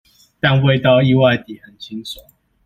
[0.39, 2.25] 但味道意外地很清爽